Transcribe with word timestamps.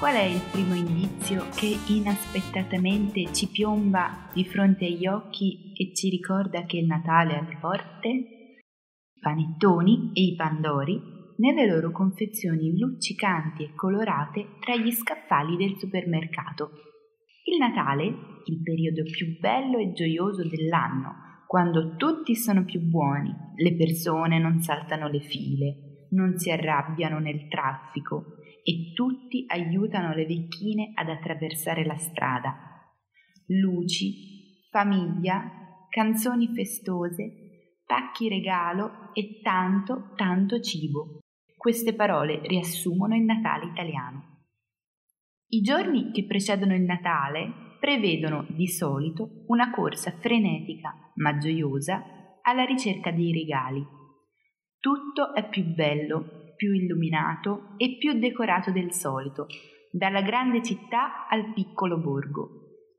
Qual 0.00 0.14
è 0.14 0.22
il 0.22 0.40
primo 0.50 0.72
indizio 0.72 1.44
che 1.54 1.76
inaspettatamente 1.88 3.34
ci 3.34 3.48
piomba 3.48 4.30
di 4.32 4.46
fronte 4.46 4.86
agli 4.86 5.06
occhi 5.06 5.74
e 5.76 5.92
ci 5.94 6.08
ricorda 6.08 6.64
che 6.64 6.78
il 6.78 6.86
Natale 6.86 7.34
è 7.34 7.36
alle 7.36 7.58
porte? 7.60 8.08
I 8.08 9.20
panettoni 9.20 10.10
e 10.14 10.22
i 10.22 10.36
pandori 10.36 10.98
nelle 11.36 11.66
loro 11.66 11.92
confezioni 11.92 12.78
luccicanti 12.78 13.62
e 13.62 13.74
colorate 13.74 14.56
tra 14.60 14.74
gli 14.74 14.90
scaffali 14.90 15.58
del 15.58 15.76
supermercato. 15.76 16.70
Il 17.44 17.58
Natale, 17.58 18.04
il 18.06 18.62
periodo 18.62 19.02
più 19.02 19.38
bello 19.38 19.76
e 19.76 19.92
gioioso 19.92 20.48
dell'anno, 20.48 21.44
quando 21.46 21.96
tutti 21.96 22.34
sono 22.34 22.64
più 22.64 22.80
buoni, 22.80 23.34
le 23.54 23.76
persone 23.76 24.38
non 24.38 24.62
saltano 24.62 25.08
le 25.10 25.20
file, 25.20 26.06
non 26.12 26.38
si 26.38 26.50
arrabbiano 26.50 27.18
nel 27.18 27.48
traffico 27.48 28.39
e 28.62 28.92
tutti 28.94 29.44
aiutano 29.48 30.14
le 30.14 30.26
vecchine 30.26 30.92
ad 30.94 31.08
attraversare 31.08 31.84
la 31.84 31.96
strada. 31.96 32.56
Luci, 33.46 34.66
famiglia, 34.70 35.86
canzoni 35.88 36.48
festose, 36.54 37.78
pacchi 37.84 38.28
regalo 38.28 39.12
e 39.12 39.40
tanto, 39.42 40.12
tanto 40.14 40.60
cibo. 40.60 41.18
Queste 41.56 41.94
parole 41.94 42.40
riassumono 42.46 43.16
il 43.16 43.24
Natale 43.24 43.66
italiano. 43.66 44.44
I 45.48 45.60
giorni 45.62 46.12
che 46.12 46.24
precedono 46.24 46.74
il 46.74 46.82
Natale 46.82 47.76
prevedono 47.80 48.46
di 48.50 48.68
solito 48.68 49.44
una 49.48 49.70
corsa 49.70 50.12
frenetica 50.12 50.94
ma 51.16 51.36
gioiosa 51.38 52.38
alla 52.42 52.64
ricerca 52.64 53.10
dei 53.10 53.32
regali. 53.32 53.84
Tutto 54.78 55.34
è 55.34 55.48
più 55.48 55.64
bello, 55.64 56.39
più 56.60 56.74
illuminato 56.74 57.72
e 57.78 57.96
più 57.96 58.18
decorato 58.18 58.70
del 58.70 58.92
solito, 58.92 59.46
dalla 59.90 60.20
grande 60.20 60.62
città 60.62 61.26
al 61.26 61.54
piccolo 61.54 61.98
borgo. 61.98 62.50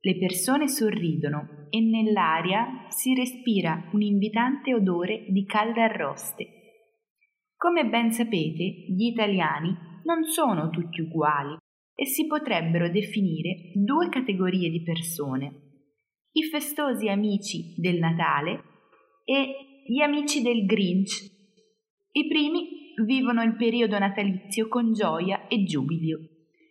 Le 0.00 0.18
persone 0.18 0.66
sorridono 0.66 1.68
e 1.70 1.80
nell'aria 1.80 2.86
si 2.88 3.14
respira 3.14 3.88
un 3.92 4.02
invitante 4.02 4.74
odore 4.74 5.26
di 5.28 5.44
calde 5.44 5.82
arroste. 5.82 6.48
Come 7.56 7.86
ben 7.86 8.10
sapete, 8.10 8.64
gli 8.64 9.06
italiani 9.06 9.72
non 10.02 10.24
sono 10.24 10.68
tutti 10.70 11.00
uguali 11.00 11.56
e 11.94 12.06
si 12.06 12.26
potrebbero 12.26 12.90
definire 12.90 13.70
due 13.72 14.08
categorie 14.08 14.68
di 14.68 14.82
persone, 14.82 15.60
i 16.32 16.42
festosi 16.42 17.08
amici 17.08 17.76
del 17.76 18.00
Natale 18.00 18.64
e 19.24 19.84
gli 19.86 20.00
amici 20.00 20.42
del 20.42 20.66
Grinch. 20.66 21.30
I 22.10 22.26
primi 22.26 22.73
vivono 23.04 23.42
il 23.42 23.56
periodo 23.56 23.98
natalizio 23.98 24.68
con 24.68 24.92
gioia 24.92 25.46
e 25.48 25.64
giubilo. 25.64 26.18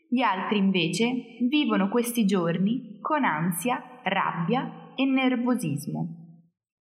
Gli 0.10 0.22
altri 0.22 0.58
invece 0.58 1.38
vivono 1.50 1.90
questi 1.90 2.26
giorni 2.26 3.00
con 3.02 3.24
ansia, 3.24 4.00
rabbia 4.04 4.94
e 4.96 5.06
nervosismo. 5.06 6.24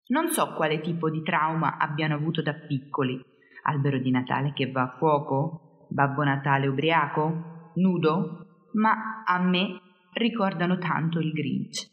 Non 0.08 0.28
so 0.30 0.54
quale 0.54 0.82
tipo 0.82 1.10
di 1.10 1.22
trauma 1.22 1.78
abbiano 1.78 2.16
avuto 2.16 2.42
da 2.42 2.54
piccoli. 2.54 3.18
Albero 3.64 4.00
di 4.00 4.12
Natale 4.12 4.52
che 4.54 4.70
va 4.70 4.82
a 4.82 4.96
fuoco? 4.98 5.88
Babbo 5.90 6.24
Natale 6.24 6.68
ubriaco? 6.68 7.72
Nudo? 7.76 8.70
Ma 8.74 9.24
a 9.26 9.40
me 9.40 9.80
ricordano 10.14 10.78
tanto 10.78 11.20
il 11.20 11.32
Grinch. 11.32 11.90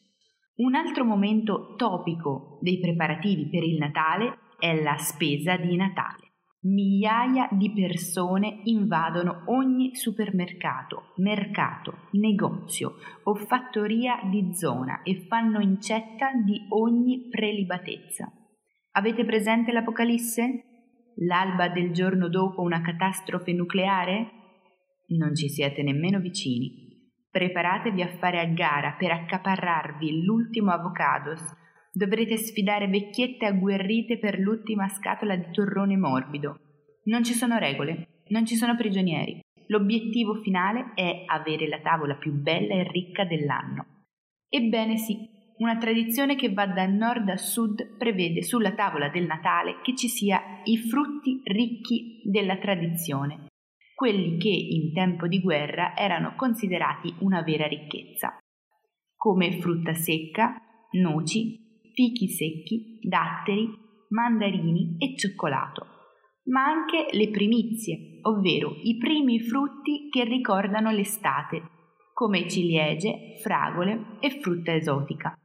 Un 0.56 0.74
altro 0.74 1.04
momento 1.04 1.74
topico 1.76 2.58
dei 2.62 2.80
preparativi 2.80 3.48
per 3.48 3.62
il 3.62 3.78
Natale 3.78 4.38
è 4.58 4.82
la 4.82 4.96
spesa 4.96 5.56
di 5.56 5.76
Natale. 5.76 6.27
Migliaia 6.60 7.48
di 7.52 7.72
persone 7.72 8.62
invadono 8.64 9.44
ogni 9.46 9.94
supermercato, 9.94 11.12
mercato, 11.18 12.08
negozio 12.12 12.94
o 13.22 13.36
fattoria 13.36 14.18
di 14.28 14.52
zona 14.54 15.02
e 15.02 15.24
fanno 15.28 15.60
incetta 15.60 16.32
di 16.44 16.66
ogni 16.70 17.28
prelibatezza. 17.30 18.28
Avete 18.92 19.24
presente 19.24 19.70
l'Apocalisse? 19.70 20.64
L'alba 21.26 21.68
del 21.68 21.92
giorno 21.92 22.28
dopo 22.28 22.62
una 22.62 22.80
catastrofe 22.80 23.52
nucleare? 23.52 24.30
Non 25.16 25.36
ci 25.36 25.48
siete 25.48 25.84
nemmeno 25.84 26.18
vicini. 26.18 26.86
Preparatevi 27.30 28.02
a 28.02 28.08
fare 28.18 28.40
a 28.40 28.46
gara 28.46 28.96
per 28.98 29.12
accaparrarvi 29.12 30.24
l'ultimo 30.24 30.72
avocados 30.72 31.40
Dovrete 31.98 32.36
sfidare 32.36 32.86
vecchiette 32.86 33.44
agguerrite 33.44 34.20
per 34.20 34.38
l'ultima 34.38 34.86
scatola 34.86 35.34
di 35.34 35.50
torrone 35.50 35.96
morbido. 35.96 36.60
Non 37.06 37.24
ci 37.24 37.32
sono 37.32 37.58
regole, 37.58 38.22
non 38.28 38.46
ci 38.46 38.54
sono 38.54 38.76
prigionieri. 38.76 39.40
L'obiettivo 39.66 40.36
finale 40.36 40.92
è 40.94 41.24
avere 41.26 41.66
la 41.66 41.80
tavola 41.80 42.14
più 42.14 42.30
bella 42.34 42.74
e 42.74 42.88
ricca 42.88 43.24
dell'anno. 43.24 44.04
Ebbene 44.48 44.96
sì, 44.96 45.28
una 45.56 45.76
tradizione 45.76 46.36
che 46.36 46.52
va 46.52 46.68
da 46.68 46.86
nord 46.86 47.30
a 47.30 47.36
sud 47.36 47.96
prevede 47.96 48.44
sulla 48.44 48.74
tavola 48.74 49.08
del 49.08 49.26
Natale 49.26 49.80
che 49.82 49.96
ci 49.96 50.06
sia 50.06 50.40
i 50.62 50.76
frutti 50.76 51.40
ricchi 51.42 52.22
della 52.22 52.58
tradizione, 52.58 53.48
quelli 53.96 54.38
che 54.38 54.50
in 54.50 54.92
tempo 54.92 55.26
di 55.26 55.40
guerra 55.40 55.96
erano 55.96 56.34
considerati 56.36 57.12
una 57.22 57.42
vera 57.42 57.66
ricchezza, 57.66 58.38
come 59.16 59.58
frutta 59.58 59.94
secca, 59.94 60.62
noci, 60.92 61.66
fichi 61.98 62.28
secchi, 62.28 63.00
datteri, 63.02 63.68
mandarini 64.10 64.94
e 64.98 65.16
cioccolato, 65.16 65.84
ma 66.44 66.62
anche 66.62 67.08
le 67.10 67.28
primizie, 67.30 68.20
ovvero 68.22 68.76
i 68.84 68.96
primi 68.98 69.40
frutti 69.40 70.08
che 70.08 70.22
ricordano 70.22 70.92
l'estate, 70.92 71.60
come 72.14 72.48
ciliegie, 72.48 73.36
fragole 73.42 74.16
e 74.20 74.38
frutta 74.40 74.72
esotica. 74.72 75.36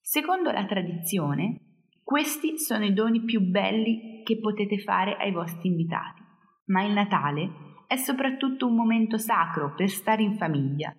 Secondo 0.00 0.52
la 0.52 0.64
tradizione, 0.64 1.88
questi 2.04 2.56
sono 2.56 2.84
i 2.84 2.92
doni 2.92 3.24
più 3.24 3.40
belli 3.40 4.22
che 4.22 4.38
potete 4.38 4.78
fare 4.78 5.16
ai 5.16 5.32
vostri 5.32 5.70
invitati, 5.70 6.22
ma 6.66 6.84
il 6.84 6.92
Natale 6.92 7.50
è 7.88 7.96
soprattutto 7.96 8.68
un 8.68 8.76
momento 8.76 9.18
sacro 9.18 9.74
per 9.74 9.88
stare 9.88 10.22
in 10.22 10.36
famiglia 10.36 10.94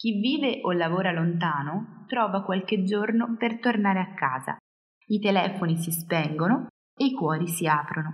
chi 0.00 0.18
vive 0.18 0.60
o 0.62 0.72
lavora 0.72 1.12
lontano 1.12 2.04
trova 2.06 2.42
qualche 2.42 2.84
giorno 2.84 3.36
per 3.36 3.60
tornare 3.60 4.00
a 4.00 4.14
casa. 4.14 4.56
I 5.08 5.18
telefoni 5.20 5.76
si 5.76 5.92
spengono 5.92 6.68
e 6.96 7.04
i 7.04 7.12
cuori 7.12 7.46
si 7.46 7.66
aprono. 7.66 8.10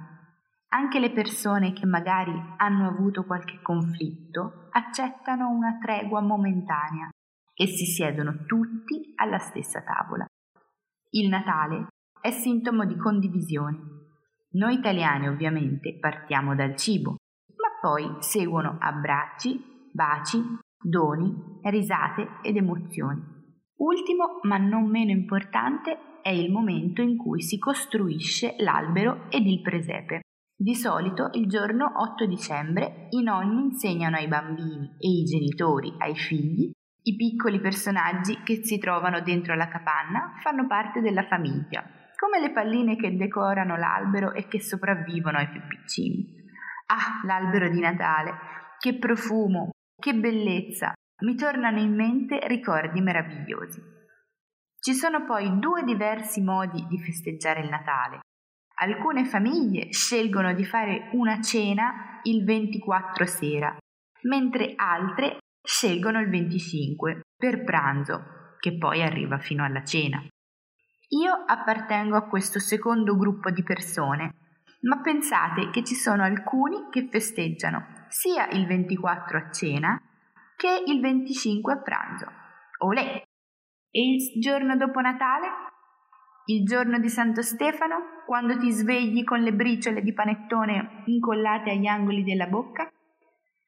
Anche 0.70 0.98
le 0.98 1.12
persone 1.12 1.72
che 1.72 1.86
magari 1.86 2.32
hanno 2.56 2.88
avuto 2.88 3.24
qualche 3.24 3.60
conflitto 3.62 4.66
accettano 4.72 5.48
una 5.48 5.78
tregua 5.80 6.20
momentanea 6.20 7.08
e 7.54 7.66
si 7.69 7.84
siedono 7.84 8.44
tutti 8.47 9.12
alla 9.14 9.38
stessa 9.38 9.80
tavola. 9.80 10.26
Il 11.10 11.28
Natale 11.28 11.86
è 12.20 12.32
sintomo 12.32 12.84
di 12.84 12.97
condivisione. 12.97 13.78
Noi 14.54 14.74
italiani 14.74 15.28
ovviamente 15.28 15.97
partiamo 16.00 16.56
dal 16.56 16.74
cibo, 16.74 17.10
ma 17.10 17.78
poi 17.80 18.16
seguono 18.18 18.76
abbracci, 18.80 19.88
baci, 19.92 20.64
doni, 20.81 21.32
risate 21.62 22.38
ed 22.42 22.56
emozioni. 22.56 23.20
Ultimo, 23.76 24.41
ma 24.42 24.56
non 24.56 24.88
meno 24.88 25.10
importante, 25.10 26.20
è 26.22 26.31
il 26.31 26.50
momento 26.50 27.03
in 27.03 27.16
cui 27.16 27.42
si 27.42 27.59
costruisce 27.59 28.54
l'albero 28.59 29.31
ed 29.31 29.47
il 29.47 29.60
presepe. 29.60 30.20
Di 30.56 30.75
solito 30.75 31.28
il 31.32 31.48
giorno 31.48 31.92
8 31.94 32.26
dicembre 32.26 33.09
i 33.10 33.22
nonni 33.22 33.65
insegnano 33.65 34.16
ai 34.16 34.26
bambini 34.26 34.97
e 34.98 35.09
i 35.09 35.25
genitori 35.25 35.94
ai 35.98 36.16
figli 36.16 36.70
i 37.06 37.15
piccoli 37.15 37.60
personaggi 37.60 38.42
che 38.42 38.65
si 38.65 38.78
trovano 38.78 39.20
dentro 39.20 39.54
la 39.54 39.69
capanna 39.69 40.32
fanno 40.42 40.66
parte 40.66 41.00
della 41.00 41.22
famiglia, 41.22 41.84
come 42.16 42.41
le 42.41 42.50
palline 42.50 42.97
che 42.97 43.16
decorano 43.16 43.77
l'albero 43.77 44.33
e 44.33 44.48
che 44.48 44.60
sopravvivono 44.60 45.39
ai 45.39 45.48
più 45.48 45.60
piccini. 45.68 46.27
Ah, 46.86 47.24
l'albero 47.24 47.68
di 47.68 47.78
Natale! 47.78 48.33
Che 48.80 48.98
profumo, 48.98 49.71
che 49.98 50.15
bellezza! 50.15 50.93
Mi 51.22 51.34
tornano 51.34 51.81
in 51.81 51.95
mente 51.95 52.39
ricordi 52.47 53.01
meravigliosi. 53.01 53.83
Ci 54.78 54.95
sono 54.95 55.25
poi 55.25 55.59
due 55.59 55.83
diversi 55.83 56.43
modi 56.43 56.87
di 56.87 56.98
festeggiare 56.98 57.60
il 57.60 57.69
Natale. 57.69 58.21
Alcune 58.78 59.25
famiglie 59.25 59.91
scelgono 59.93 60.53
di 60.53 60.65
fare 60.65 61.09
una 61.13 61.41
cena 61.41 62.21
il 62.25 62.45
24 62.45 63.25
sera, 63.25 63.77
mentre 64.22 64.75
altre 64.77 65.39
scelgono 65.66 66.21
il 66.21 66.28
25 66.28 67.22
per 67.37 67.65
pranzo, 67.65 68.54
che 68.59 68.77
poi 68.77 69.03
arriva 69.03 69.39
fino 69.39 69.65
alla 69.65 69.83
cena. 69.83 70.22
Io 71.09 71.33
appartengo 71.47 72.16
a 72.16 72.28
questo 72.28 72.59
secondo 72.59 73.16
gruppo 73.16 73.51
di 73.51 73.63
persone, 73.63 74.31
ma 74.86 75.00
pensate 75.00 75.71
che 75.71 75.84
ci 75.84 75.94
sono 75.94 76.22
alcuni 76.22 76.88
che 76.91 77.09
festeggiano 77.10 78.06
sia 78.09 78.48
il 78.50 78.66
24 78.66 79.38
a 79.38 79.50
cena 79.50 80.00
che 80.56 80.83
il 80.86 81.00
25 81.00 81.72
a 81.72 81.83
pranzo. 81.83 82.27
Olè! 82.78 83.22
E 83.91 84.00
il 84.00 84.41
giorno 84.41 84.77
dopo 84.77 85.00
Natale? 85.00 85.48
Il 86.47 86.65
giorno 86.65 86.98
di 86.98 87.09
Santo 87.09 87.42
Stefano, 87.42 88.22
quando 88.24 88.56
ti 88.56 88.71
svegli 88.71 89.24
con 89.24 89.41
le 89.41 89.53
briciole 89.53 90.03
di 90.03 90.12
panettone 90.12 91.03
incollate 91.06 91.71
agli 91.71 91.86
angoli 91.86 92.22
della 92.22 92.47
bocca? 92.47 92.88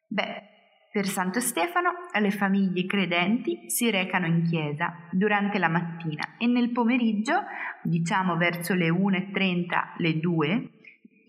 Beh, 0.07 0.43
Per 0.91 1.07
Santo 1.07 1.41
Stefano 1.41 1.91
le 2.19 2.31
famiglie 2.31 2.87
credenti 2.87 3.69
si 3.69 3.91
recano 3.91 4.27
in 4.27 4.43
chiesa 4.45 5.09
durante 5.11 5.59
la 5.59 5.69
mattina 5.69 6.37
e 6.39 6.47
nel 6.47 6.71
pomeriggio, 6.71 7.43
diciamo 7.83 8.37
verso 8.37 8.75
le 8.75 8.89
1.30, 8.89 9.95
le 9.99 10.19
2, 10.19 10.71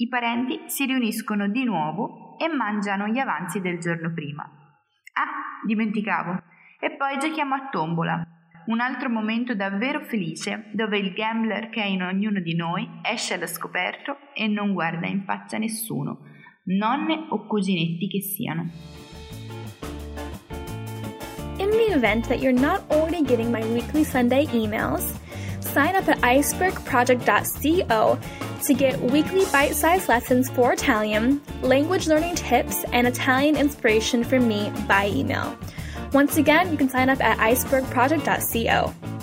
i 0.02 0.08
parenti 0.08 0.62
si 0.68 0.86
riuniscono 0.86 1.50
di 1.50 1.66
nuovo 1.66 2.38
e 2.38 2.48
mangiano 2.48 3.08
gli 3.08 3.18
avanzi 3.18 3.60
del 3.60 3.80
giorno 3.80 4.14
prima. 4.14 4.44
Ah, 4.44 5.66
dimenticavo. 5.66 6.42
E 6.80 6.96
poi 6.96 7.20
giochiamo 7.20 7.56
a 7.56 7.68
tombola, 7.70 8.26
un 8.68 8.80
altro 8.80 9.10
momento 9.10 9.56
davvero 9.56 10.00
felice 10.00 10.70
dove 10.72 10.98
il 10.98 11.12
gambler 11.12 11.70
che 11.70 11.82
è 11.82 11.86
in 11.86 12.04
ognuno 12.04 12.40
di 12.40 12.56
noi 12.56 12.88
esce 13.02 13.34
allo 13.34 13.48
scoperto 13.48 14.16
e 14.34 14.48
non 14.48 14.72
guarda 14.72 15.06
in 15.08 15.26
faccia 15.26 15.58
nessuno, 15.58 16.20
nonne 16.68 17.26
o 17.28 17.46
cuginetti 17.46 18.08
che 18.08 18.22
siano. 18.22 18.70
In 21.58 21.72
the 21.72 21.92
event 21.94 22.26
that 22.30 22.40
you're 22.40 22.58
not 22.58 22.90
already 22.90 23.22
getting 23.22 23.52
my 23.52 23.66
weekly 23.74 24.06
Sunday 24.06 24.46
emails, 24.54 25.20
sign 25.60 25.96
up 25.96 26.08
at 26.08 26.20
icebergproject.co 26.22 28.49
to 28.68 28.74
get 28.74 29.00
weekly 29.02 29.46
bite 29.52 29.76
sized 29.76 30.10
lessons 30.10 30.50
for 30.50 30.74
Italian, 30.74 31.42
language 31.62 32.08
learning 32.08 32.36
tips, 32.36 32.84
and 32.94 33.08
Italian 33.08 33.56
inspiration 33.56 34.24
from 34.24 34.48
me 34.48 34.72
by 34.88 35.08
email. 35.10 35.58
Once 36.14 36.38
again, 36.38 36.72
you 36.72 36.78
can 36.78 36.90
sign 36.90 37.10
up 37.10 37.22
at 37.22 37.38
icebergproject.co. 37.38 39.19